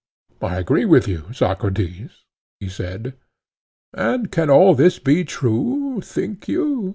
I 0.41 0.57
agree 0.57 0.85
with 0.85 1.07
you, 1.07 1.25
Socrates, 1.31 2.09
he 2.59 2.69
said. 2.69 3.13
And 3.93 4.31
can 4.31 4.49
all 4.49 4.73
this 4.73 4.97
be 4.97 5.23
true, 5.23 6.01
think 6.03 6.47
you? 6.47 6.89